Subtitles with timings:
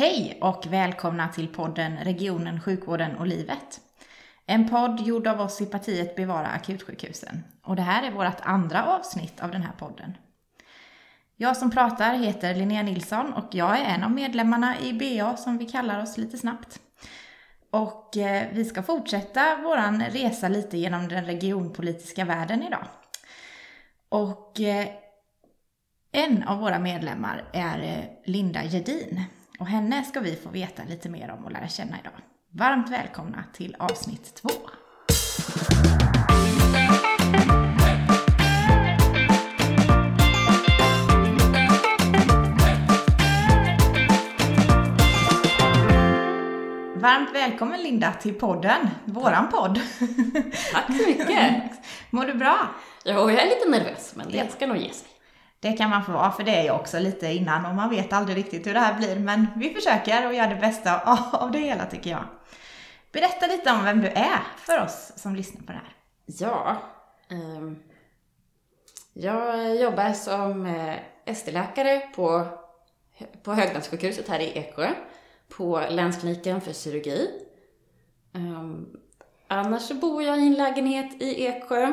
[0.00, 3.80] Hej och välkomna till podden Regionen, sjukvården och livet.
[4.46, 7.44] En podd gjord av oss i partiet Bevara akutsjukhusen.
[7.62, 10.16] Och det här är vårt andra avsnitt av den här podden.
[11.36, 15.58] Jag som pratar heter Linnea Nilsson och jag är en av medlemmarna i BA som
[15.58, 16.80] vi kallar oss lite snabbt.
[17.70, 22.84] Och eh, vi ska fortsätta våran resa lite genom den regionpolitiska världen idag.
[24.08, 24.88] Och eh,
[26.12, 29.24] en av våra medlemmar är eh, Linda Gedin
[29.60, 32.12] och henne ska vi få veta lite mer om och lära känna idag.
[32.50, 34.48] Varmt välkomna till avsnitt två.
[46.94, 49.80] Varmt välkommen Linda till podden, våran podd.
[50.72, 51.62] Tack så mycket.
[52.10, 52.68] Mår du bra?
[53.04, 55.19] Jo, jag är lite nervös, men det ska nog ge sig.
[55.60, 58.12] Det kan man få vara, för det är jag också lite innan och man vet
[58.12, 59.18] aldrig riktigt hur det här blir.
[59.18, 61.00] Men vi försöker och gör det bästa
[61.32, 62.24] av det hela tycker jag.
[63.12, 65.94] Berätta lite om vem du är för oss som lyssnar på det här.
[66.26, 66.76] Ja,
[67.30, 67.82] um,
[69.12, 72.46] jag jobbar som eh, ST-läkare på,
[73.42, 74.90] på Höglandssjukhuset här i Eksjö,
[75.56, 77.30] på länskliniken för kirurgi.
[78.34, 78.96] Um,
[79.46, 81.92] annars så bor jag i en lägenhet i Eksjö.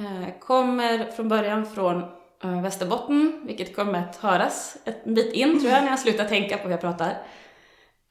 [0.00, 5.72] Uh, kommer från början från Eh, Västerbotten, vilket kommer att höras ett bit in tror
[5.72, 7.22] jag när jag slutar tänka på hur jag pratar.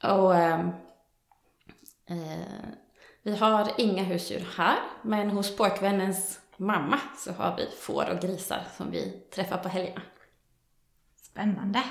[0.04, 0.70] Och ehm,
[2.10, 2.68] eh,
[3.24, 8.60] vi har inga husdjur här, men hos pojkvännens mamma så har vi får och grisar
[8.78, 10.02] som vi träffar på helgerna.
[11.22, 11.84] Spännande.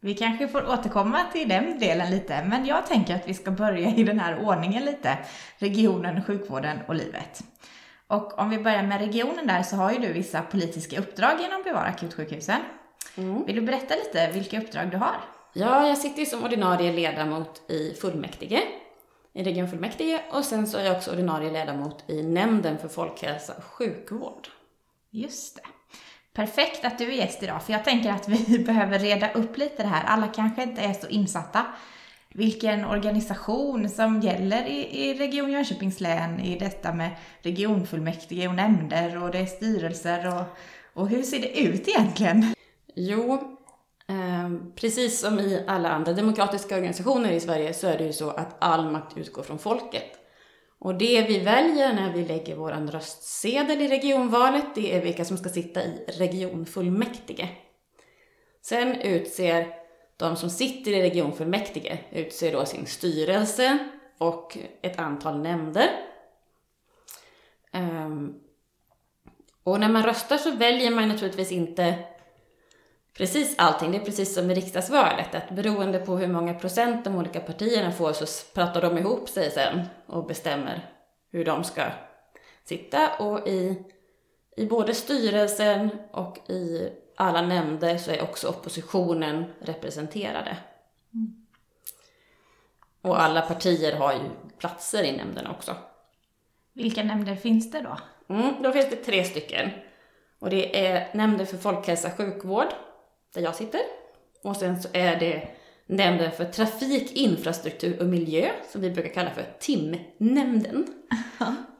[0.00, 3.94] Vi kanske får återkomma till den delen lite, men jag tänker att vi ska börja
[3.94, 5.18] i den här ordningen lite.
[5.58, 7.44] Regionen, sjukvården och livet.
[8.12, 11.62] Och om vi börjar med regionen där så har ju du vissa politiska uppdrag genom
[11.62, 12.60] Bevara akutsjukhusen.
[13.16, 13.44] Mm.
[13.44, 15.16] Vill du berätta lite vilka uppdrag du har?
[15.52, 18.62] Ja, jag sitter ju som ordinarie ledamot i fullmäktige,
[19.32, 23.64] i regionfullmäktige och sen så är jag också ordinarie ledamot i nämnden för folkhälsa och
[23.64, 24.48] sjukvård.
[25.10, 25.62] Just det.
[26.34, 29.82] Perfekt att du är gäst idag, för jag tänker att vi behöver reda upp lite
[29.82, 30.04] det här.
[30.04, 31.66] Alla kanske inte är så insatta
[32.34, 37.10] vilken organisation som gäller i, i Region Jönköpings län i detta med
[37.42, 40.44] regionfullmäktige och nämnder och det är styrelser och,
[41.00, 42.54] och hur ser det ut egentligen?
[42.94, 43.32] Jo,
[44.08, 48.30] eh, precis som i alla andra demokratiska organisationer i Sverige så är det ju så
[48.30, 50.18] att all makt utgår från folket.
[50.78, 55.36] Och det vi väljer när vi lägger vår röstsedel i regionvalet, det är vilka som
[55.36, 57.48] ska sitta i regionfullmäktige.
[58.62, 59.81] Sen utser
[60.22, 63.78] de som sitter i regionfullmäktige utser då sin styrelse
[64.18, 65.88] och ett antal nämnder.
[67.72, 68.40] Um,
[69.62, 71.98] och när man röstar så väljer man naturligtvis inte
[73.16, 73.92] precis allting.
[73.92, 77.92] Det är precis som i riksdagsvalet, att beroende på hur många procent de olika partierna
[77.92, 80.90] får så pratar de ihop sig sen och bestämmer
[81.30, 81.82] hur de ska
[82.64, 83.16] sitta.
[83.18, 83.84] Och i,
[84.56, 90.56] i både styrelsen och i alla nämnder så är också oppositionen representerade.
[91.14, 91.46] Mm.
[93.02, 94.20] Och alla partier har ju
[94.58, 95.76] platser i nämnden också.
[96.72, 97.98] Vilka nämnder finns det då?
[98.34, 99.70] Mm, då finns det tre stycken.
[100.38, 102.68] Och det är nämnden för folkhälsa och sjukvård,
[103.34, 103.80] där jag sitter.
[104.42, 105.48] Och sen så är det
[105.86, 110.86] nämnden för trafik, infrastruktur och miljö, som vi brukar kalla för TIM-nämnden.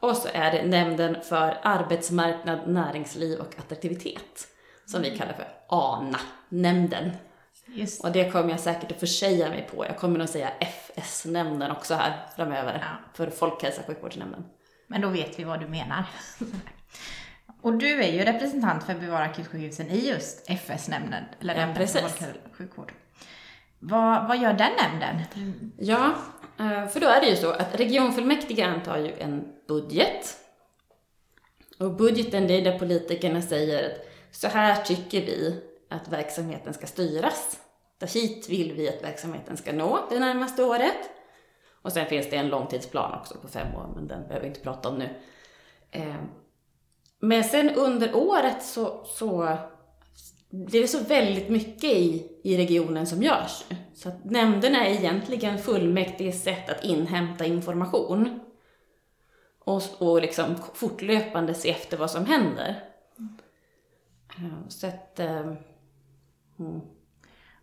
[0.00, 4.51] och så är det nämnden för arbetsmarknad, näringsliv och attraktivitet
[4.92, 7.10] som vi kallar för ANA-nämnden.
[7.66, 8.04] Just.
[8.04, 9.86] Och det kommer jag säkert att försäga mig på.
[9.86, 13.10] Jag kommer nog säga FS-nämnden också här framöver, ja.
[13.14, 14.44] för Folkhälsa sjukvårdsnämnden.
[14.86, 16.04] Men då vet vi vad du menar.
[17.62, 22.00] Och du är ju representant för Bevara akutsjukhusen i just FS-nämnden, eller ja, nämnden för
[22.00, 22.92] folkhälsa sjukvård.
[23.78, 25.22] Vad, vad gör den nämnden?
[25.78, 26.14] Ja,
[26.58, 30.36] eh, för då är det ju så att regionfullmäktige antar ju en budget.
[31.78, 36.86] Och budgeten, det är där politikerna säger att så här tycker vi att verksamheten ska
[36.86, 37.58] styras.
[38.14, 41.10] Hit vill vi att verksamheten ska nå det närmaste året.
[41.82, 44.60] Och sen finns det en långtidsplan också på fem år, men den behöver vi inte
[44.60, 45.08] prata om nu.
[45.90, 46.28] Ehm,
[47.18, 49.56] men sen under året så, så
[50.50, 53.64] blir det så väldigt mycket i, i regionen som görs.
[53.94, 58.40] Så att nämnderna är egentligen fullmäktiges sätt att inhämta information.
[59.58, 62.91] Och, och liksom fortlöpande se efter vad som händer.
[64.68, 66.80] Så att, mm.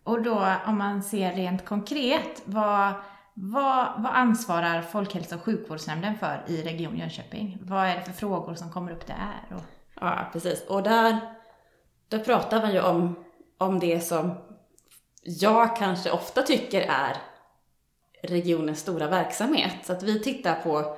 [0.02, 2.92] Och då om man ser rent konkret, vad,
[3.34, 7.58] vad, vad ansvarar Folkhälso och sjukvårdsnämnden för i Region Jönköping?
[7.62, 9.56] Vad är det för frågor som kommer upp där?
[9.56, 9.62] Och...
[10.00, 10.66] Ja, precis.
[10.68, 11.16] Och där,
[12.08, 13.24] där pratar man ju om,
[13.58, 14.34] om det som
[15.22, 17.16] jag kanske ofta tycker är
[18.22, 19.74] regionens stora verksamhet.
[19.82, 20.96] Så att vi tittar på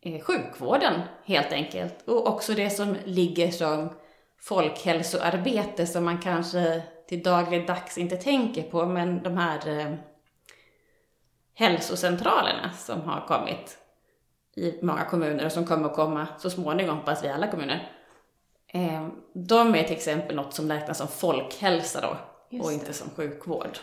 [0.00, 3.88] eh, sjukvården helt enkelt och också det som ligger som
[4.42, 9.94] folkhälsoarbete som man kanske till dagligdags inte tänker på, men de här eh,
[11.54, 13.78] hälsocentralerna som har kommit
[14.56, 17.92] i många kommuner och som kommer att komma så småningom, hoppas vi, alla kommuner.
[18.66, 22.16] Eh, de är till exempel något som räknas som folkhälsa då
[22.50, 22.74] Just och det.
[22.74, 23.78] inte som sjukvård.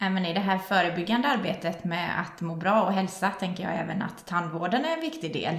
[0.00, 4.02] Även i det här förebyggande arbetet med att må bra och hälsa tänker jag även
[4.02, 5.58] att tandvården är en viktig del.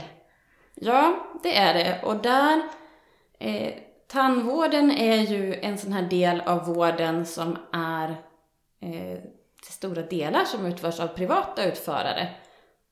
[0.75, 2.01] Ja, det är det.
[2.03, 2.61] Och där,
[3.39, 3.73] eh,
[4.09, 8.09] tandvården är ju en sån här del av vården som är
[8.79, 9.19] eh,
[9.63, 12.29] till stora delar som utförs av privata utförare.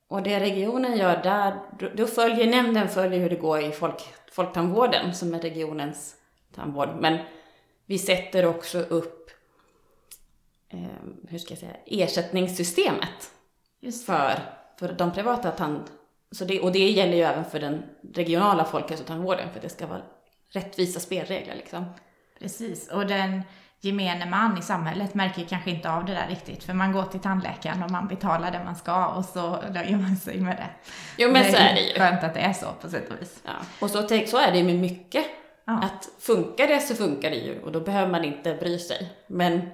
[0.08, 1.60] Och det regionen gör där,
[1.96, 6.16] då- följer nämnden följer hur det går i folk, folktandvården som är regionens
[6.56, 6.90] tandvård.
[7.00, 7.18] Men
[7.86, 9.30] vi sätter också upp,
[10.70, 10.80] eh,
[11.30, 13.32] hur ska jag säga, ersättningssystemet
[13.80, 14.40] Just för,
[14.80, 15.84] för de privata tand...
[16.32, 20.02] Så det, och det gäller ju även för den regionala folkhälsotandvården, för det ska vara
[20.54, 21.86] rättvisa spelregler liksom.
[22.40, 23.42] Precis, och den
[23.82, 27.20] gemene man i samhället märker kanske inte av det där riktigt, för man går till
[27.20, 30.70] tandläkaren och man betalar det man ska och så nöjer man sig med det.
[31.18, 31.94] Jo men så är det ju.
[31.94, 33.42] skönt att det är så på sätt och vis.
[33.46, 33.52] Ja.
[33.80, 35.26] Och så, så är det ju med mycket.
[35.66, 35.80] Ja.
[35.84, 39.14] Att funkar det så funkar det ju och då behöver man inte bry sig.
[39.28, 39.70] Men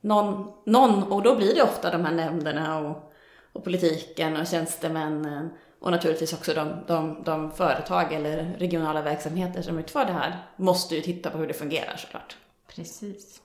[0.00, 3.12] någon, någon och då blir det ofta de här nämnderna och,
[3.52, 5.50] och politiken och tjänstemännen
[5.82, 10.94] och naturligtvis också de, de, de företag eller regionala verksamheter som utför det här måste
[10.94, 12.36] ju titta på hur det fungerar såklart.
[12.76, 13.40] Precis.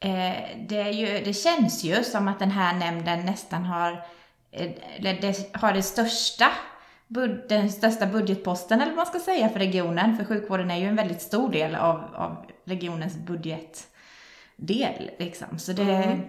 [0.00, 0.34] Eh,
[0.68, 3.92] det, ju, det känns ju som att den här nämnden nästan har,
[4.50, 4.70] eh,
[5.00, 6.48] det, har det största,
[7.48, 10.16] den största budgetposten, eller vad man ska säga, för regionen.
[10.16, 15.10] För sjukvården är ju en väldigt stor del av, av regionens budgetdel.
[15.18, 15.58] Liksom.
[15.58, 16.20] Så det, Mm.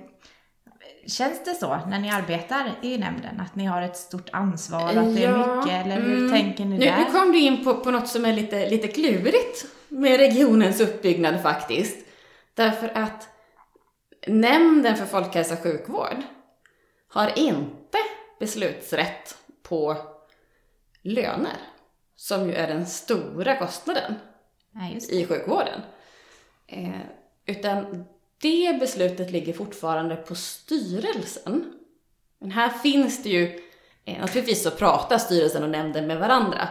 [1.08, 4.90] Känns det så när ni arbetar i nämnden, att ni har ett stort ansvar och
[4.90, 6.32] att det är Ja, mycket, eller hur mm.
[6.32, 6.98] tänker ni Nu, där?
[6.98, 11.42] nu kom du in på, på något som är lite, lite klurigt med regionens uppbyggnad
[11.42, 12.08] faktiskt.
[12.54, 13.30] Därför att
[14.28, 16.22] Nämnden för folkhälsa och sjukvård
[17.08, 17.98] har inte
[18.40, 19.98] beslutsrätt på
[21.02, 21.58] löner,
[22.16, 24.16] som ju är den stora kostnaden
[24.94, 25.82] just i sjukvården.
[26.68, 27.00] Eh,
[27.46, 28.06] utan
[28.42, 31.74] det beslutet ligger fortfarande på styrelsen.
[32.40, 33.60] Men här finns det ju,
[34.06, 36.70] eh, naturligtvis så pratar styrelsen och nämnden med varandra.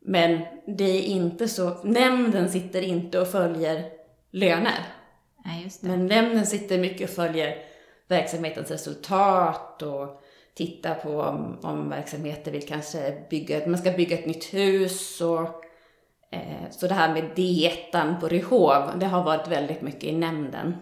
[0.00, 0.40] Men
[0.76, 3.84] det är inte så, nämnden sitter inte och följer
[4.30, 4.86] löner.
[5.44, 5.88] Det.
[5.88, 7.56] Men nämnden sitter mycket och följer
[8.08, 10.22] verksamhetens resultat och
[10.54, 15.64] tittar på om, om verksamheter vill kanske bygga, man ska bygga ett nytt hus och
[16.32, 20.74] eh, så det här med dietan på Ryhov, det har varit väldigt mycket i nämnden.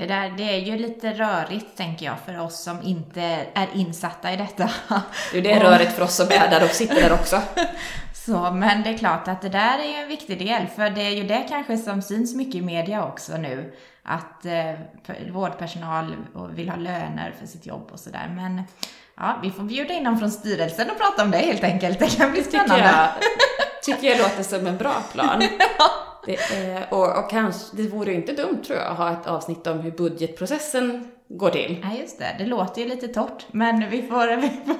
[0.00, 3.22] Det, där, det är ju lite rörigt, tänker jag, för oss som inte
[3.54, 4.70] är insatta i detta.
[5.32, 7.42] Det är röret för oss som är där och sitter där också.
[8.14, 11.00] Så, men det är klart att det där är ju en viktig del, för det
[11.00, 14.72] är ju det kanske som syns mycket i media också nu, att eh,
[15.30, 16.16] vårdpersonal
[16.50, 18.32] vill ha löner för sitt jobb och sådär.
[18.36, 18.62] Men
[19.16, 21.98] ja, vi får bjuda in dem från styrelsen och prata om det helt enkelt.
[21.98, 22.84] Det kan bli tycker spännande.
[22.84, 23.08] jag,
[23.82, 25.42] tycker jag låter som en bra plan.
[26.26, 29.66] Det är, och, och kanske, det vore inte dumt tror jag att ha ett avsnitt
[29.66, 31.86] om hur budgetprocessen går till.
[31.90, 32.34] Ja, just det.
[32.38, 34.76] Det låter ju lite torrt, men vi får, vi får,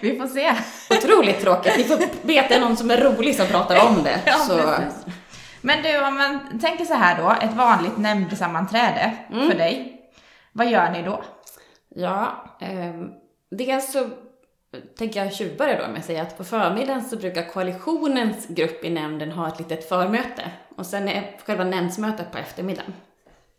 [0.00, 0.52] vi får se.
[0.98, 1.74] Otroligt tråkigt.
[1.78, 4.20] Ni får veta att det är någon som är rolig som pratar om det.
[4.26, 5.06] Ja, så, precis.
[5.60, 9.50] Men du, om man tänker så här då, ett vanligt nämndsammanträde Mm.
[9.50, 10.00] för dig.
[10.52, 11.22] Vad gör ni då?
[11.94, 13.08] ja, ehm,
[13.50, 14.08] dels så
[14.98, 18.90] tänker jag tjuvare då med att säga att på förmiddagen så brukar koalitionens grupp i
[18.90, 20.50] nämnden ha ett litet förmöte.
[20.76, 22.94] Och sen är själva nämndsmötet på eftermiddagen.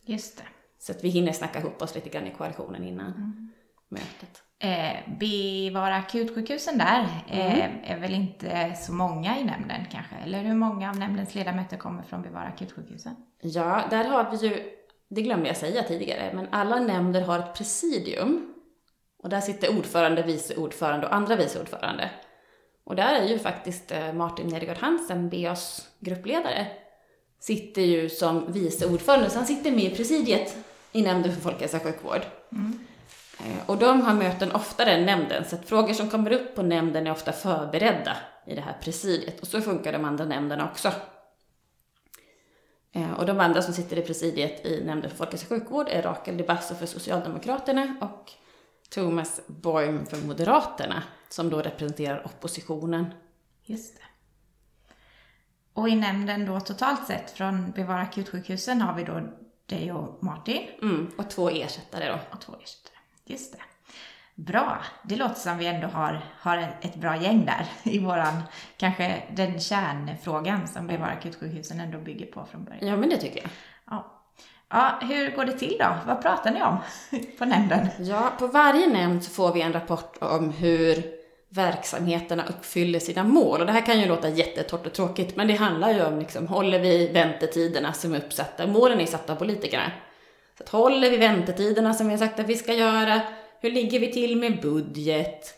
[0.06, 0.44] Just det.
[0.80, 3.52] Så att vi hinner snacka ihop oss lite grann i koalitionen innan Mm.
[3.90, 4.44] mötet.
[4.60, 10.16] Eh, bevara akutsjukhusen där eh, är väl inte så många i nämnden kanske?
[10.24, 13.16] Eller hur många av nämndens ledamöter kommer från bevara akutsjukhusen?
[13.42, 14.64] Ja, där har vi ju,
[15.10, 18.53] det glömde jag säga tidigare, men alla nämnder har ett presidium.
[19.24, 22.10] Och där sitter ordförande, vice ordförande och andra vice ordförande.
[22.84, 26.68] Och där är ju faktiskt eh, Martin Nedergaard Hansen, BAs gruppledare,
[27.40, 30.58] sitter ju som vice ordförande, så han sitter med i presidiet
[30.92, 32.22] i nämnden för folkhälsa och sjukvård.
[33.40, 36.62] Eh, Och de har möten oftare än nämnden, så att frågor som kommer upp på
[36.62, 39.40] nämnden är ofta förberedda i det här presidiet.
[39.42, 40.92] Och så funkar de andra nämnderna också.
[42.92, 46.02] Eh, Och de andra som sitter i presidiet i Nämnden för folkhälsa och sjukvård är
[46.02, 48.32] Rakel de Basso för Socialdemokraterna och
[48.94, 53.14] Thomas Boym för Moderaterna, som då representerar oppositionen.
[53.66, 54.04] Just det.
[55.74, 59.22] Och i nämnden då totalt sett från bevara akutsjukhusen har vi då
[59.66, 62.20] dig och Martin Mm, och två ersättare då.
[62.32, 62.98] och två ersättare.
[63.26, 63.60] Just det.
[64.36, 64.82] Bra.
[65.04, 68.42] Det låter som vi ändå har, har ett bra gäng där i våran,
[68.78, 72.88] kanske den kärnfrågan som Bevara akutsjukhusen ändå bygger på från början.
[72.88, 73.50] Ja, men det tycker jag.
[74.74, 75.00] Ja.
[75.02, 75.96] hur går det till då?
[76.08, 76.78] Vad pratar ni om
[77.38, 77.88] på nämnden?
[78.00, 81.04] Ja, på varje nämnd så får vi en rapport om hur
[81.50, 83.60] verksamheterna uppfyller sina mål.
[83.60, 86.48] Och det här kan ju låta jättetort och tråkigt, men det handlar ju om liksom,
[86.48, 88.68] håller vi väntetiderna som är uppsatta?
[88.68, 89.92] Målen är satta av politikerna.
[90.58, 93.22] Så att håller vi väntetiderna som vi har sagt att vi ska göra?
[93.62, 95.54] Hur ligger vi till med budget?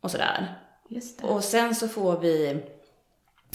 [0.00, 0.54] Och sådär.
[1.22, 2.62] Och sen så får vi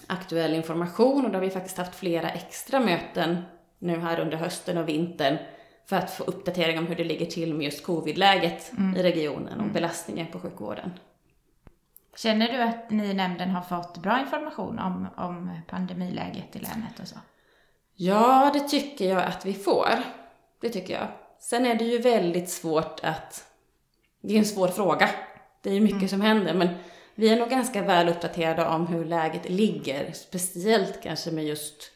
[0.07, 3.37] aktuell information och då har vi faktiskt haft flera extra möten
[3.79, 5.37] nu här under hösten och vintern
[5.85, 9.71] för att få uppdatering om hur det ligger till med just covidläget i regionen och
[9.71, 10.91] belastningen på sjukvården.
[12.15, 16.99] Känner du att ni i nämnden har fått bra information om, om pandemiläget i länet
[17.01, 17.15] och så?
[17.95, 19.89] Ja, det tycker jag att vi får.
[20.61, 21.07] Det tycker jag.
[21.39, 23.51] Sen är det ju väldigt svårt att...
[24.21, 25.09] Det är en svår fråga.
[25.61, 26.67] Det är ju mycket som händer, men
[27.15, 30.11] vi är nog ganska väl uppdaterade om hur läget ligger.
[30.11, 31.91] Speciellt kanske med just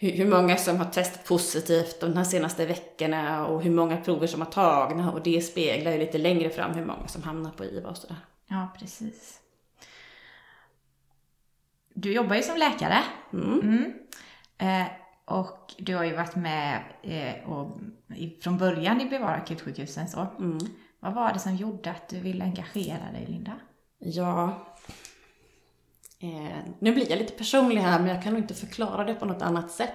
[0.00, 4.50] hur, många som har testat positivt de senaste veckorna och hur många prover som har
[4.50, 7.96] tagna och det speglar ju lite längre fram hur många som hamnar på IVA och
[7.96, 8.16] sådär.
[8.48, 9.40] Ja, precis.
[11.94, 12.98] Du jobbar ju som läkare.
[13.32, 13.60] Mm.
[13.60, 13.92] Mm.
[14.58, 14.88] Eh,
[15.24, 17.78] och du har ju varit med eh, och,
[18.42, 20.26] från början i Bevara akutsjukhusen så.
[20.38, 20.58] Mm.
[21.00, 23.52] Vad var det som gjorde att du ville engagera dig, Linda?
[23.98, 24.66] Ja,
[26.20, 29.24] eh, nu blir jag lite personlig här men jag kan nog inte förklara det på
[29.24, 29.94] något annat sätt.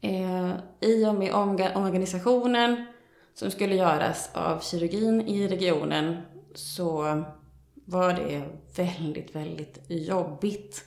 [0.00, 2.86] Eh, I och med omorganisationen
[3.34, 6.16] som skulle göras av kirurgin i regionen
[6.54, 7.22] så
[7.74, 8.42] var det
[8.76, 10.84] väldigt, väldigt jobbigt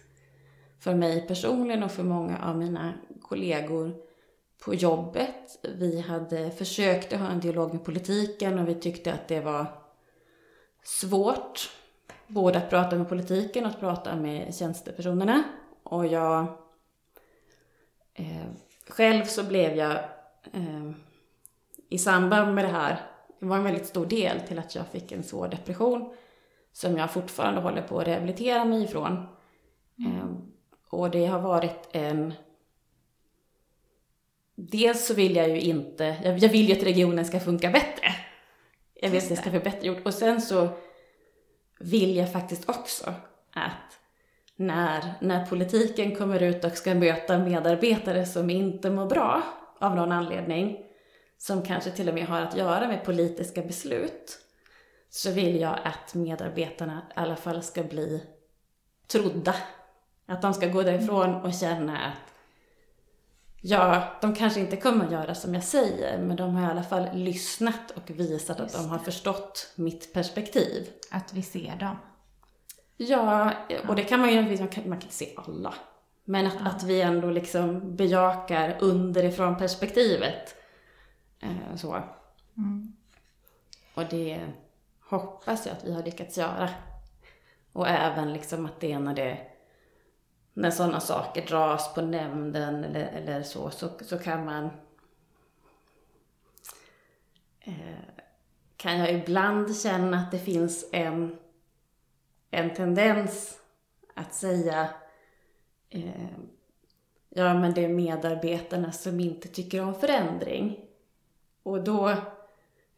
[0.80, 3.96] för mig personligen och för många av mina kollegor
[4.66, 5.66] på jobbet.
[5.76, 9.66] Vi hade försökt att ha en dialog med politiken och vi tyckte att det var
[10.84, 11.70] svårt
[12.28, 15.44] både att prata med politiken och att prata med tjänstepersonerna.
[15.84, 16.46] Och jag...
[18.14, 18.46] Eh,
[18.88, 19.92] själv så blev jag
[20.54, 20.92] eh,
[21.90, 23.02] i samband med det här,
[23.40, 26.14] det var en väldigt stor del till att jag fick en svår depression
[26.72, 29.28] som jag fortfarande håller på att rehabilitera mig ifrån.
[30.00, 30.28] Eh,
[30.90, 32.34] och det har varit en...
[34.56, 38.08] Dels så vill jag ju inte, jag, jag vill ju att regionen ska funka bättre.
[38.94, 40.06] Jag vill att det ska bli bättre gjort.
[40.06, 40.70] Och sen så
[41.80, 43.14] vill jag faktiskt också
[43.54, 44.00] att
[44.56, 49.42] när, när politiken kommer ut och ska möta medarbetare som inte mår bra
[49.80, 50.78] av någon anledning,
[51.38, 54.40] som kanske till och med har att göra med politiska beslut,
[55.10, 58.24] så vill jag att medarbetarna i alla fall ska bli
[59.08, 59.56] trodda.
[60.26, 62.33] Att de ska gå därifrån och känna att
[63.66, 66.84] Ja, de kanske inte kommer att göra som jag säger, men de har i alla
[66.84, 70.90] fall lyssnat och visat att de har förstått mitt perspektiv.
[71.12, 71.96] Att vi ser dem.
[72.98, 73.52] Ja,
[73.88, 75.74] och det kan man ju, man kan, man kan inte se alla.
[76.24, 80.56] Men att, att vi ändå liksom bejakar underifrån perspektivet.
[81.40, 82.04] Eh, så.
[83.94, 84.40] Och det
[85.10, 86.70] hoppas jag att vi har lyckats göra.
[87.74, 89.53] Och även liksom att det är när det
[90.54, 94.70] när sådana saker dras på nämnden eller, eller så, så, så kan man
[97.60, 97.74] eh,
[98.78, 101.38] kan jag ibland känna att det finns en,
[102.52, 103.60] en tendens
[104.14, 104.90] att säga
[105.90, 106.28] eh,
[107.30, 110.80] ja men det är medarbetarna som inte tycker om förändring.
[111.64, 112.08] Och då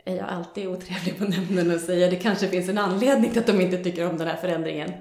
[0.05, 3.47] är jag alltid otrevlig på nämnden och säger det kanske finns en anledning till att
[3.47, 4.91] de inte tycker om den här förändringen.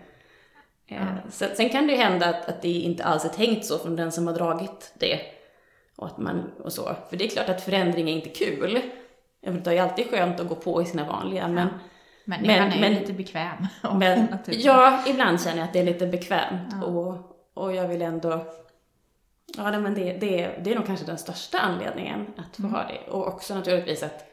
[0.87, 3.79] Eh, sen, sen kan det ju hända att, att det inte alls är tänkt så
[3.79, 5.21] från den som har dragit det.
[5.97, 6.97] Och, att man, och så.
[7.11, 8.81] För det är klart att förändring är inte kul.
[9.41, 11.69] Det är alltid skönt att gå på i sina vanliga, men...
[12.27, 13.67] Människan är ju lite bekväm.
[13.99, 16.85] men ja, ibland känner jag att det är lite bekvämt.
[16.85, 17.17] Och,
[17.55, 18.47] och jag vill ändå...
[19.57, 22.75] Ja, nej, men det, det, det är nog kanske den största anledningen att få Mm.
[22.75, 23.11] ha det.
[23.11, 24.25] Och också naturligtvis att...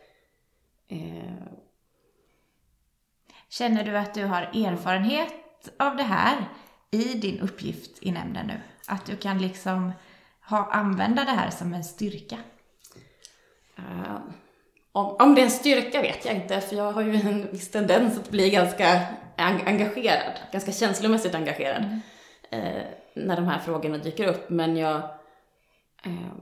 [0.87, 1.33] Eh,
[3.49, 5.33] Känner du att du har erfarenhet
[5.79, 6.45] av det här
[6.91, 8.61] i din uppgift i nämnden nu?
[8.87, 9.91] Att du kan liksom
[10.49, 12.37] ha, använda det här som en styrka?
[13.77, 14.17] Eh,
[14.91, 17.71] om, om det är en styrka vet jag inte, för jag har ju en viss
[17.71, 18.87] tendens att bli ganska
[19.37, 21.99] en- engagerad, ganska känslomässigt engagerad
[22.49, 22.83] eh,
[23.15, 24.49] när de här frågorna dyker upp.
[24.49, 24.95] Men jag,
[26.03, 26.33] eh,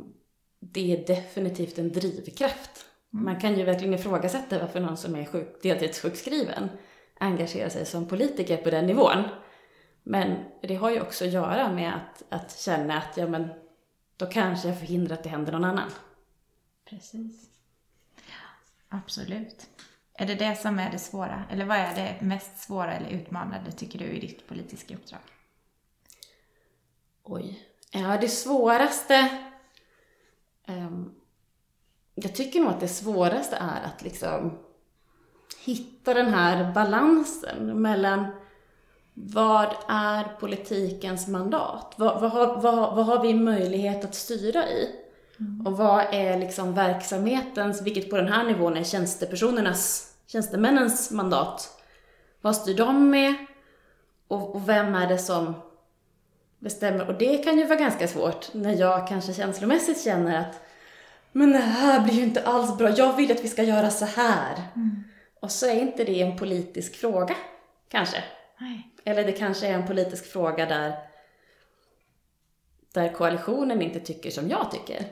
[0.60, 2.86] det är definitivt en drivkraft.
[3.10, 6.70] Man kan ju verkligen ifrågasätta varför någon som är sjuk, deltidssjukskriven
[7.20, 9.24] engagerar sig som politiker på den nivån.
[10.04, 13.50] Men det har ju också att göra med att, att känna att ja, men,
[14.18, 15.90] då kanske jag förhindrar att det händer någon annan.
[16.90, 17.50] Precis.
[18.90, 19.70] Absolut.
[20.14, 21.44] Är det det som är det svåra?
[21.52, 25.22] Eller vad är det mest svåra eller utmanande tycker du i ditt politiska uppdrag?
[27.24, 27.70] Oj.
[27.92, 29.30] Ja, det svåraste...
[30.68, 31.16] Um,
[32.16, 34.58] jag tycker nog att det svåraste är att liksom
[35.64, 38.28] hitta den här balansen mellan
[39.14, 41.94] vad är politikens mandat?
[41.98, 44.90] Vad, vad, har, vad, vad har vi möjlighet att styra i?
[45.40, 45.68] Mm.
[45.68, 51.82] Och vad är liksom verksamhetens, vilket på den här nivån är tjänstepersonernas, tjänstemännens mandat?
[52.42, 53.34] Vad styr de med?
[54.28, 55.54] Och, och vem är det som
[56.60, 57.08] bestämmer?
[57.08, 60.62] Och det kan ju vara ganska svårt när jag kanske känslomässigt känner att
[61.32, 64.06] men det här blir ju inte alls bra, jag vill att vi ska göra så
[64.06, 64.56] här.
[64.76, 65.04] Mm.
[65.40, 67.36] Och så är inte det en politisk fråga,
[67.88, 68.24] kanske.
[68.60, 68.90] Nej.
[69.04, 70.94] Eller det kanske är en politisk fråga där,
[72.94, 75.06] där koalitionen inte tycker som jag tycker.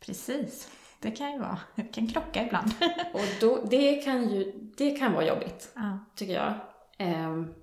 [0.00, 0.68] Precis.
[1.00, 1.58] Det kan ju vara.
[1.74, 2.70] Det kan krocka ibland.
[3.12, 5.98] och då, det kan ju det kan vara jobbigt, ja.
[6.16, 6.54] tycker jag.
[6.98, 7.54] Um,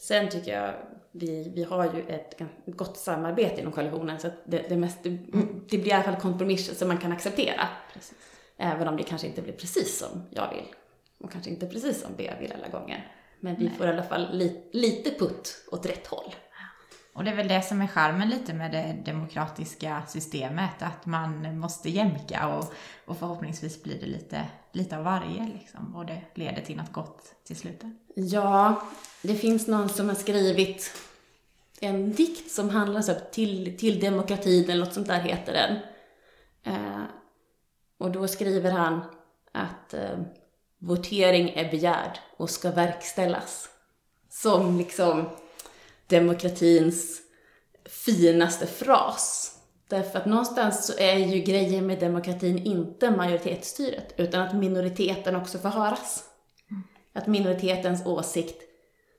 [0.00, 0.74] sen tycker jag
[1.12, 5.10] vi, vi har ju ett gott samarbete inom koalitionen så det, det, mest, det,
[5.70, 7.68] det blir i alla fall kompromisser som man kan acceptera.
[7.92, 8.31] Precis.
[8.62, 10.64] Även om det kanske inte blir precis som jag vill.
[11.18, 13.12] Och kanske inte precis som Bea vill alla gånger.
[13.40, 13.74] Men vi Nej.
[13.78, 16.34] får i alla fall li, lite putt åt rätt håll.
[17.14, 21.58] Och det är väl det som är charmen lite med det demokratiska systemet, att man
[21.58, 22.72] måste jämka och,
[23.06, 27.34] och förhoppningsvis blir det lite, lite av varje liksom, och det leder till något gott
[27.44, 27.82] till slut.
[28.14, 28.82] Ja,
[29.22, 30.96] det finns någon som har skrivit
[31.80, 35.78] en dikt som handlar så till, till demokratin eller något sånt där heter den.
[36.74, 37.02] Eh,
[38.02, 39.00] och då skriver han
[39.52, 40.18] att eh,
[40.78, 43.68] votering är begärd och ska verkställas.
[44.28, 45.28] Som liksom
[46.06, 47.20] demokratins
[47.84, 49.52] finaste fras.
[49.88, 55.58] Därför att någonstans så är ju grejen med demokratin inte majoritetsstyret, utan att minoriteten också
[55.58, 56.24] får höras.
[56.70, 56.82] Mm.
[57.12, 58.62] Att minoritetens åsikt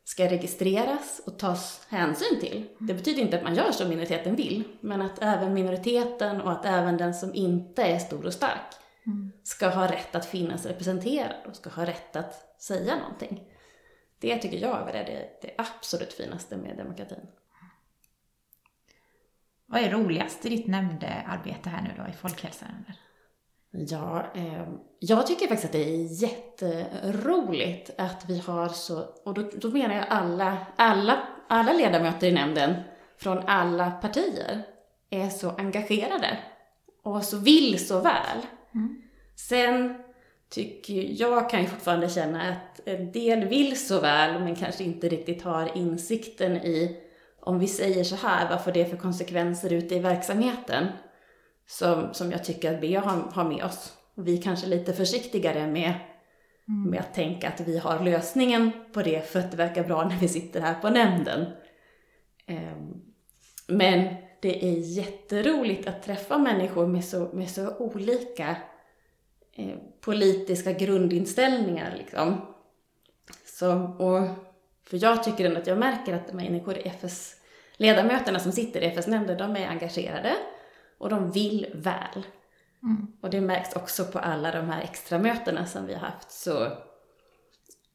[0.05, 2.65] ska registreras och tas hänsyn till.
[2.79, 6.65] Det betyder inte att man gör som minoriteten vill, men att även minoriteten och att
[6.65, 8.82] även den som inte är stor och stark.
[9.43, 13.43] Ska ha rätt att finnas representerad och ska ha rätt att säga någonting.
[14.19, 17.27] Det tycker jag är det, det absolut finaste med demokratin.
[19.65, 22.85] Vad är roligast i ditt nämndearbete här nu då i folkhälsan?
[23.71, 24.67] Ja, eh,
[24.99, 29.95] jag tycker faktiskt att det är jätteroligt att vi har så, och då, då menar
[29.95, 32.73] jag alla, alla, alla ledamöter i nämnden
[33.17, 34.63] från alla partier
[35.09, 36.37] är så engagerade
[37.03, 38.37] och så vill så väl.
[38.75, 39.01] Mm.
[39.35, 39.95] Sen
[40.49, 45.09] tycker jag kan ju fortfarande känna att en del vill så väl men kanske inte
[45.09, 46.97] riktigt har insikten i
[47.45, 50.87] om vi säger så här, vad får det för konsekvenser ute i verksamheten?
[51.67, 53.93] Som, som jag tycker att BA har, har med oss.
[54.15, 55.93] Vi är kanske lite försiktigare med,
[56.67, 56.89] mm.
[56.89, 60.17] med att tänka att vi har lösningen på det för att det verkar bra när
[60.17, 61.45] vi sitter här på nämnden.
[62.47, 63.01] Um,
[63.67, 68.55] men det är jätteroligt att träffa människor med så, med så olika
[69.55, 71.95] eh, politiska grundinställningar.
[71.97, 72.55] Liksom.
[73.45, 74.27] Så, och,
[74.83, 77.35] för jag tycker ändå att jag märker att de människor i FS,
[77.77, 80.35] ledamöterna som sitter i FS-nämnden, de är engagerade
[80.97, 82.25] och de vill väl.
[82.83, 83.07] Mm.
[83.21, 86.31] Och det märks också på alla de här extra mötena som vi har haft.
[86.31, 86.63] Så,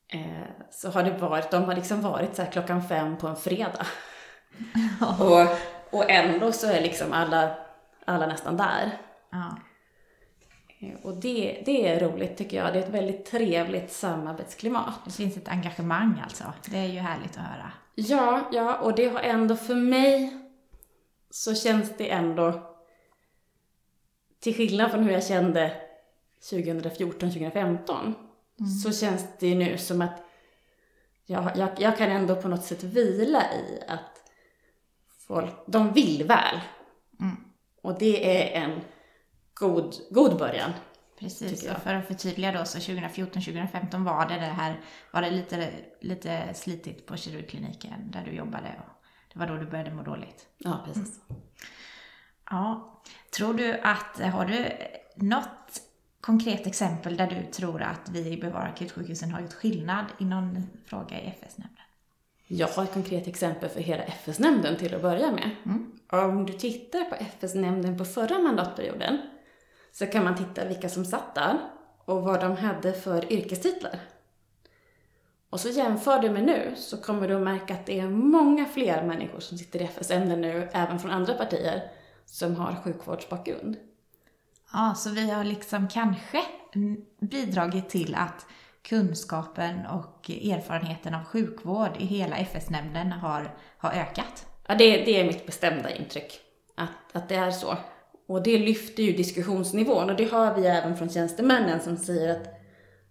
[0.09, 3.37] eh, så har det varit, de har liksom varit så här klockan fem på en
[3.37, 3.87] fredag.
[5.21, 5.47] och,
[5.99, 7.55] och ändå så är liksom alla,
[8.05, 8.99] alla nästan där.
[9.31, 9.57] Ja.
[10.79, 12.73] Eh, och det, det är roligt tycker jag.
[12.73, 14.95] Det är ett väldigt trevligt samarbetsklimat.
[15.05, 16.45] Det finns ett engagemang alltså.
[16.71, 17.73] Det är ju härligt att höra.
[17.95, 20.37] Ja, ja, och det har ändå för mig
[21.31, 22.75] så känns det ändå
[24.41, 25.73] till skillnad från hur jag kände
[26.51, 28.14] 2014, 2015
[28.61, 28.71] mm.
[28.71, 30.23] så känns det nu som att
[31.25, 34.31] jag, jag, jag, kan ändå på något sätt vila i att
[35.27, 36.61] folk, de vill väl.
[37.21, 37.37] Mm.
[37.83, 38.81] Och det är en
[39.59, 40.73] god, god början.
[41.18, 45.71] Precis, och för att förtydliga då så 2014-2015 var det det här, var det lite,
[46.01, 48.99] lite slitigt på kirurgkliniken där du jobbade och
[49.33, 50.47] det var då du började må dåligt.
[50.59, 51.21] Ja, precis.
[51.29, 51.42] Mm.
[52.51, 53.01] Ja.
[53.37, 54.68] Tror du att, har du
[55.16, 55.83] något
[56.21, 60.66] konkret exempel där du tror att vi i Bevara akutsjukhusen har gjort skillnad i någon
[60.87, 61.85] fråga i FS-nämnden?
[62.47, 65.51] Jag har ett konkret exempel för hela FS-nämnden till att börja med.
[65.64, 65.99] Mm.
[66.09, 69.18] Om du tittar på FS-nämnden på förra mandatperioden
[69.99, 71.59] så kan man titta vilka som satt där
[72.05, 74.01] och vad de hade för yrkestitlar.
[75.51, 78.65] Och så jämför du med nu så kommer du att märka att det är många
[78.65, 81.91] fler människor som sitter i FS-nämnden nu, även från andra partier,
[82.27, 83.77] som har sjukvårdsbakgrund.
[84.73, 86.43] Ja, så vi har liksom kanske
[87.21, 88.47] bidragit till att
[88.83, 94.47] kunskapen och erfarenheten av sjukvård i hela FS-nämnden har, har ökat?
[94.67, 96.41] Ja, det, det är mitt bestämda intryck.
[96.75, 97.77] Att, att det är så.
[98.29, 102.47] Och det lyfter ju diskussionsnivån och det har vi även från tjänstemännen som säger att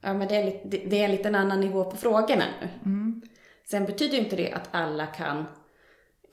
[0.02, 2.70] ja, men det, är, lite, det är en liten annan nivå på frågorna nu.
[2.86, 3.22] Mm.
[3.66, 5.46] Sen betyder inte det att alla kan,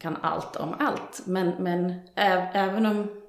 [0.01, 1.23] kan allt om allt.
[1.27, 3.20] Men, men ä, även om...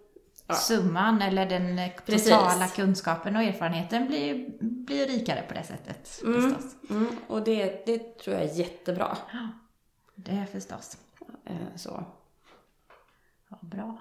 [0.47, 0.55] Ja.
[0.55, 2.29] Summan eller den Precis.
[2.29, 6.75] totala kunskapen och erfarenheten blir blir rikare på det sättet Mm, förstås.
[6.89, 9.17] mm, och det, det tror jag är jättebra.
[9.33, 9.49] Ja,
[10.15, 10.97] det är förstås.
[11.45, 12.03] Eh, Så.
[13.49, 13.97] Ja, bra.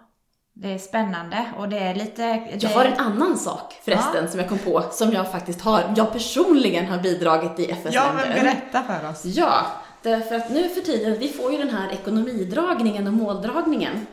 [0.57, 2.23] Det är spännande och det är lite...
[2.23, 2.63] Det...
[2.63, 6.13] Jag har en annan sak förresten som jag kom på, som jag faktiskt har, jag
[6.13, 8.29] personligen har bidragit i FS-nämnden.
[8.29, 9.25] berätta för oss.
[9.25, 9.67] Ja,
[10.03, 14.07] därför att nu för tiden, vi får ju den här ekonomidragningen och måldragningen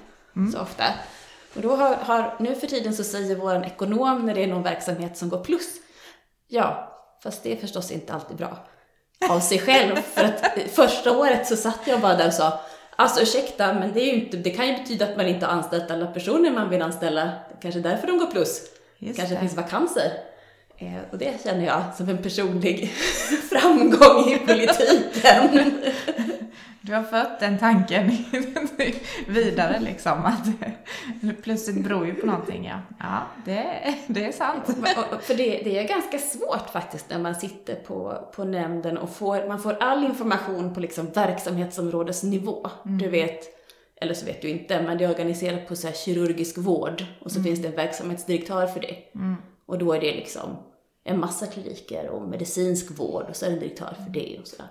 [0.53, 0.83] så ofta.
[1.55, 4.63] Och då har, har, nu för tiden så säger vår ekonom när det är någon
[4.63, 5.67] verksamhet som går plus,
[6.47, 8.57] ja, fast det är förstås inte alltid bra
[9.29, 9.95] av sig själv.
[9.95, 12.59] för att första året så satt jag bara där och sa,
[12.95, 15.91] alltså ursäkta, men det, är inte, det kan ju betyda att man inte har anställt
[15.91, 18.61] alla personer man vill anställa, kanske därför de går plus.
[18.97, 19.41] Just kanske det.
[19.41, 20.11] finns vakanser.
[20.81, 22.89] Eh, och det känner jag som en personlig
[23.49, 25.71] framgång i politiken.
[26.83, 28.11] Du har fött den tanken
[29.27, 30.25] vidare liksom.
[30.25, 30.47] Att
[31.43, 32.79] plötsligt beror ju på någonting, ja.
[32.99, 34.65] Ja, det, det är sant.
[35.21, 39.47] För det, det är ganska svårt faktiskt när man sitter på, på nämnden och får,
[39.47, 42.69] man får all information på liksom verksamhetsområdesnivå.
[42.83, 43.39] Du vet,
[44.01, 47.31] eller så vet du inte, men det är organiserat på så här kirurgisk vård och
[47.31, 48.95] så finns det en verksamhetsdirektör för det.
[49.65, 50.57] Och då är det liksom
[51.03, 54.47] en massa kliniker och medicinsk vård och så är det en direktör för det och
[54.47, 54.67] sådär.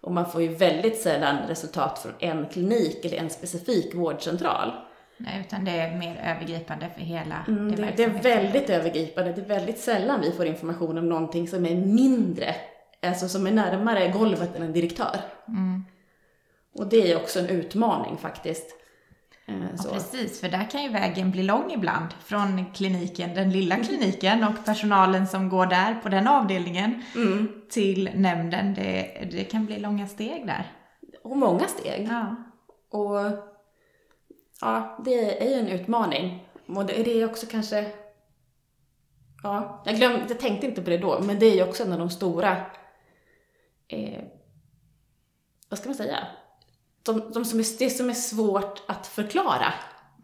[0.00, 4.72] Och man får ju väldigt sällan resultat från en klinik eller en specifik vårdcentral.
[5.16, 9.32] Nej, utan det är mer övergripande för hela Mm, det, det är väldigt övergripande.
[9.32, 12.54] Det är väldigt sällan vi får information om någonting som är mindre,
[13.02, 15.20] alltså som är närmare golvet än en direktör.
[15.48, 15.84] Mm.
[16.74, 18.79] Och det är också en utmaning faktiskt.
[19.50, 19.90] Eh, Ja, Så.
[19.94, 22.06] precis, för där kan ju vägen bli lång ibland.
[22.24, 27.48] Från kliniken, den lilla kliniken och personalen som går där på den avdelningen Mm.
[27.70, 28.74] till nämnden.
[28.74, 30.72] Det, det kan bli långa steg där.
[31.24, 32.08] Och många steg.
[32.10, 32.36] Ja.
[32.98, 33.16] Och
[34.60, 36.46] ja, det är ju en utmaning.
[36.66, 37.86] Och det är också kanske...
[39.42, 41.92] Ja, jag glömde, jag tänkte inte på det då, men det är ju också en
[41.92, 42.56] av de stora...
[43.88, 44.22] Eh,
[45.68, 46.18] vad ska man säga?
[47.02, 49.72] De, de som är, det som är svårt att förklara.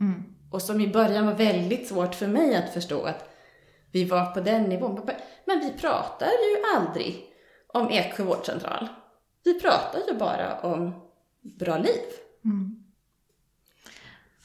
[0.00, 0.24] Mm.
[0.50, 3.32] Och som i början var väldigt svårt för mig att förstå att
[3.92, 5.10] vi var på den nivån.
[5.44, 7.24] Men vi pratar ju aldrig
[7.66, 8.88] om Eksjö vårdcentral.
[9.44, 10.94] Vi pratar ju bara om
[11.42, 12.02] bra liv.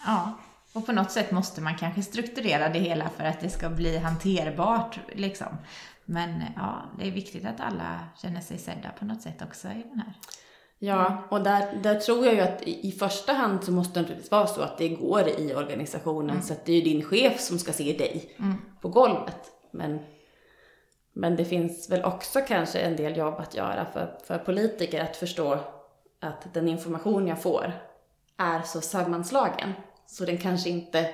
[0.06, 0.34] Ja,
[0.74, 3.98] och på något sätt måste man kanske strukturera det hela för att det ska bli
[3.98, 5.58] hanterbart liksom.
[6.06, 9.86] Men ja, det är viktigt att alla känner sig sedda på något sätt också i
[9.90, 10.14] den här.
[10.84, 14.02] Ja, och där, där tror jag ju att i i första hand så måste det
[14.02, 17.40] naturligtvis vara så att det går i organisationen så att det är ju din chef
[17.40, 18.36] som ska se dig
[18.82, 19.52] på golvet.
[19.72, 20.00] Men,
[21.14, 25.16] men det finns väl också kanske en del jobb att göra för, för politiker att
[25.16, 25.60] förstå
[26.20, 27.74] att den information jag får
[28.38, 29.74] är så sammanslagen
[30.06, 31.10] så den kanske inte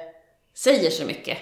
[0.54, 1.38] säger så mycket.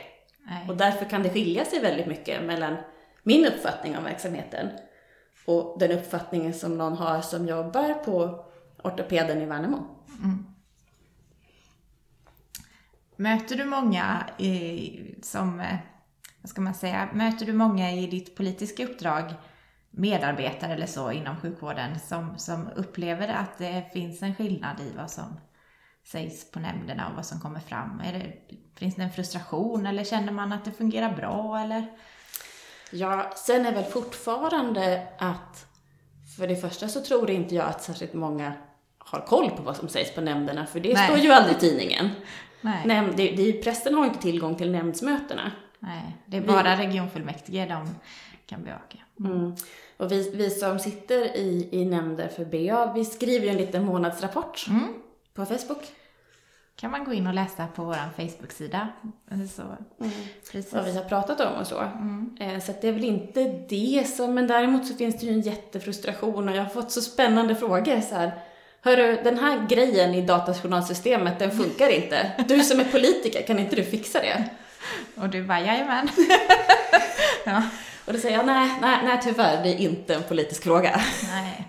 [0.46, 0.70] Nej.
[0.70, 2.76] Och därför kan det skilja sig väldigt mycket mellan
[3.24, 4.70] min uppfattning om verksamheten
[5.46, 8.46] och den uppfattningen som någon har som jobbar på
[8.84, 9.88] ortopeden i Värnamo.
[10.24, 10.46] Mm.
[13.16, 15.78] Möter du många i, som, eh,
[16.42, 19.34] vad ska man säga, möter du många i ditt politiska uppdrag,
[19.90, 25.12] medarbetare eller så inom sjukvården, som, som upplever att det finns en skillnad i vad
[25.12, 25.40] som
[26.04, 28.00] sägs på nämnderna och vad som kommer fram?
[28.00, 28.34] Är det,
[28.76, 31.98] finns det en frustration eller känner man att det fungerar bra eller?
[32.96, 35.66] Ja, sen är väl fortfarande att
[36.38, 38.54] för det första så tror inte jag att särskilt många
[38.98, 41.08] har koll på vad som sägs på nämnderna, för det Nej.
[41.08, 42.10] står ju aldrig i tidningen.
[42.62, 45.52] Nej, Nämnd, det, det, prästen har inte tillgång till nämndsmötena.
[45.80, 47.90] nej det är bara regionfullmäktige de
[48.46, 48.98] kan bevaka.
[49.20, 49.56] Mm.
[49.98, 53.86] Och vi, vi som sitter i, i nämnder för BA, vi skriver ju en liten
[53.86, 54.94] månadsrapport Mm.
[55.34, 55.84] på Facebook.
[56.76, 58.88] Kan man gå in och läsa på vår Facebook-sida.
[59.56, 59.64] Så,
[60.52, 60.74] precis.
[60.74, 61.82] vad vi har pratat om och så.
[62.40, 65.42] Eh, Så det är väl inte det som, men däremot så finns det ju en
[65.42, 68.32] jättefrustration och jag har fått så spännande frågor så här.
[68.82, 72.32] Hörru, den här grejen i datajournalsystemet, den funkar inte.
[72.48, 74.50] Du som är politiker, kan inte du fixa det?
[75.16, 76.08] Och du bara, jajamän.
[77.46, 77.64] ja,
[78.06, 81.02] Och då säger jag, nej, nej, nej tyvärr, det är inte en politisk fråga.
[81.32, 81.68] nej.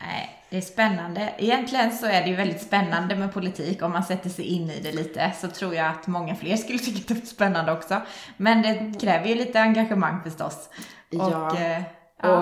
[0.00, 1.32] Nej, Det är spännande.
[1.38, 3.82] Egentligen så är det ju väldigt spännande med politik.
[3.82, 6.78] Om man sätter sig in i det lite så tror jag att många fler skulle
[6.84, 8.00] tycka att det var spännande också.
[8.36, 10.68] Men det kräver ju lite engagemang förstås.
[11.10, 11.46] Ja.
[11.50, 11.82] Och, eh,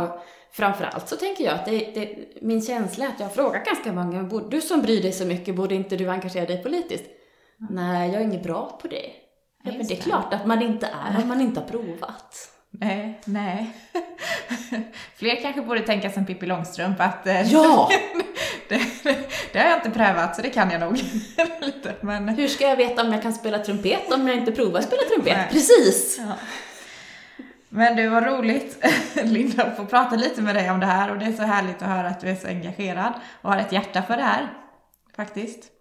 [0.04, 0.18] Och
[0.52, 3.92] framförallt så tänker jag att det, det, min känsla är att jag har frågat ganska
[3.92, 7.04] många, "Borde- du som bryr dig så mycket, borde inte du engagera dig politiskt?
[7.70, 9.10] Nej, jag är inget bra på det.
[9.64, 12.50] Ja, men det är klart att man inte är om man inte har provat.
[12.80, 13.70] Nej, nej.
[15.16, 17.90] Fler kanske borde tänka som Pippi Långstrump att eh, Ja!
[18.68, 18.80] det,
[19.52, 20.96] det har jag inte prövat så det kan jag nog.
[21.60, 24.78] lite, men, Hur ska jag veta om jag kan spela trumpet om jag inte provar
[24.78, 25.36] att spela trumpet?
[25.36, 25.48] Nej.
[25.50, 26.18] Precis!
[26.18, 26.34] ja.
[27.68, 28.86] men det var roligt
[29.22, 31.82] Linda att få prata lite med dig om det här och det är så härligt
[31.82, 34.48] att höra att du är så engagerad och har ett hjärta för det här.
[35.16, 35.73] Faktiskt.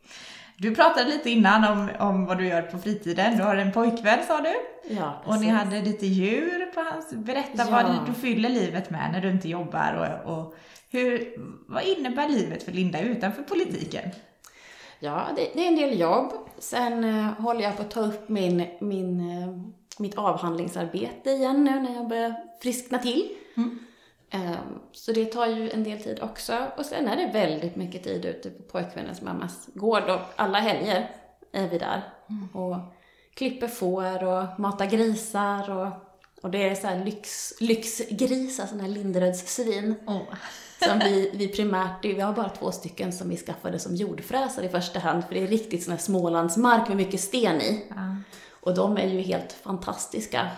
[0.57, 3.37] Du pratade lite innan om, om vad du gör på fritiden.
[3.37, 4.53] Du har en pojkvän sa du.
[4.95, 5.51] Ja, Och ni precis.
[5.53, 7.13] hade lite djur på hans...
[7.13, 7.65] Berätta Ja.
[7.71, 10.55] vad du, du fyller livet med när du inte jobbar och, och
[10.91, 11.33] hur,
[11.67, 14.09] vad innebär livet för Linda utanför politiken?
[14.99, 16.33] Ja, det, det är en del jobb.
[16.59, 19.47] Sen eh, håller jag på att ta upp min, min, eh,
[19.99, 23.29] mitt avhandlingsarbete igen nu när jag börjar friskna till.
[23.57, 23.79] Mm.
[24.33, 24.55] Eh,
[24.91, 26.67] så det tar ju en del tid också.
[26.77, 31.11] Och sen är det väldigt mycket tid ute på pojkvännens mammas gård och alla helger
[31.51, 32.01] är vi där.
[32.53, 32.75] Och
[33.33, 35.87] klipper får och matar grisar och,
[36.41, 39.95] och det är så här lyx, lyxgrisar, sådana här Linderöds-svin.
[40.07, 40.21] Oh.
[40.83, 44.69] Som vi, vi primärt, vi har bara två stycken som vi skaffade som jordfräsare i
[44.69, 47.85] första hand, för det är riktigt sån här Smålandsmark med mycket sten i.
[47.89, 48.15] Ja.
[48.61, 50.49] Och de är ju helt fantastiska.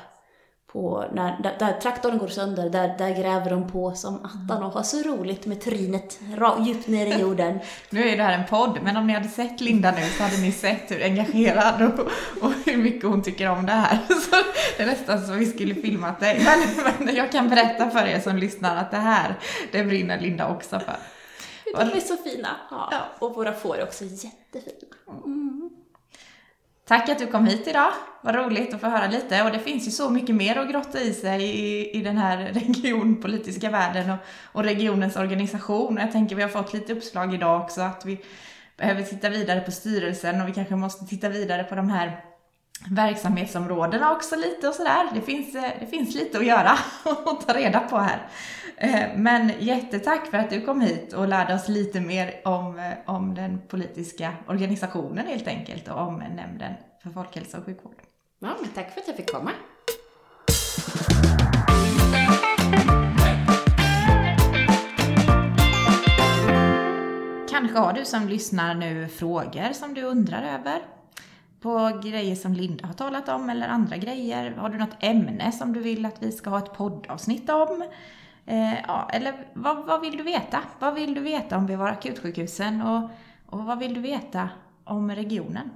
[0.76, 4.72] På när, där, där traktorn går sönder, där, där gräver de på som attan och
[4.72, 6.20] har så roligt med trynet
[6.66, 7.60] djupt ner i jorden.
[7.90, 10.38] Nu är det här en podd, men om ni hade sett Linda nu så hade
[10.38, 12.00] ni sett hur engagerad och,
[12.44, 13.98] och hur mycket hon tycker om det här.
[14.08, 14.36] Så
[14.78, 16.46] det är nästan så vi skulle filmat dig.
[16.46, 19.36] Men, men jag kan berätta för er som lyssnar att det här,
[19.72, 20.96] det brinner Linda också för.
[21.74, 22.50] De är så fina.
[22.72, 23.06] Ja.
[23.20, 24.96] Och våra får är också jättefina.
[26.88, 27.92] Tack att du kom hit idag.
[28.22, 29.44] Vad roligt att få höra lite.
[29.44, 32.38] Och det finns ju så mycket mer att grotta i sig i, i den här
[32.54, 35.98] regionpolitiska världen och, och regionens organisation.
[35.98, 38.22] Och jag tänker vi har fått lite uppslag idag också att vi
[38.78, 42.24] behöver titta vidare på styrelsen och vi kanske måste titta vidare på de här
[42.90, 45.10] verksamhetsområdena också lite och sådär.
[45.14, 46.78] Det finns, eh, det finns lite att göra
[47.26, 48.28] och ta reda på här.
[48.78, 52.94] Eh, Men jättetack för att du kom hit och lärde oss lite mer om, eh,
[53.06, 57.96] om den politiska organisationen helt enkelt och om nämnden för folkhälsa och sjukvård.
[58.40, 59.52] Ja, men tack för att jag fick komma.
[67.50, 70.82] Kanske har du som lyssnar nu frågor som du undrar över
[71.62, 74.52] på grejer som Linda har talat om eller andra grejer.
[74.52, 77.84] Har du något ämne som du vill att vi ska ha ett poddavsnitt om?
[78.46, 80.64] Eh, ja, eller vad, vad vill du veta?
[80.80, 83.10] Vad vill du veta om Bevara akutsjukhusen och,
[83.46, 84.50] och vad vill du veta
[84.84, 85.70] om regionen?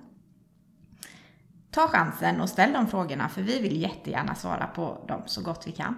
[1.72, 5.68] Ta chansen och ställ de frågorna för vi vill jättegärna svara på dem så gott
[5.68, 5.96] vi kan.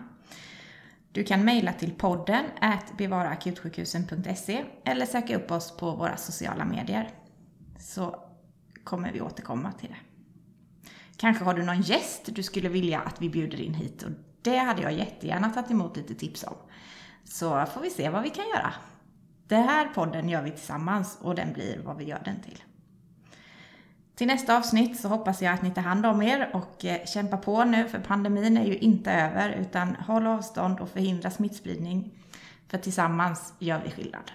[1.11, 7.09] Du kan mejla till podden at bevaraakutsjukhusen.se eller söka upp oss på våra sociala medier.
[7.79, 8.15] Så
[8.83, 9.95] kommer vi återkomma till det.
[11.17, 14.57] Kanske har du någon gäst du skulle vilja att vi bjuder in hit och det
[14.57, 16.55] hade jag jättegärna tagit emot lite tips om.
[17.23, 18.73] Så får vi se vad vi kan göra.
[19.47, 22.63] Den här podden gör vi tillsammans och den blir vad vi gör den till.
[24.15, 27.37] Till nästa avsnitt så hoppas jag att ni tar hand om er och eh, kämpa
[27.37, 32.11] på nu för pandemin är ju inte över utan håll avstånd och förhindra smittspridning.
[32.67, 34.31] För tillsammans gör vi skillnad.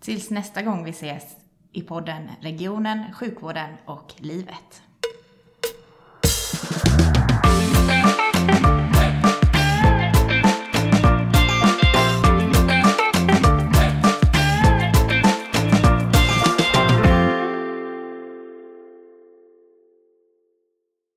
[0.00, 1.24] Tills nästa gång vi ses
[1.72, 4.82] i podden Regionen, sjukvården och livet.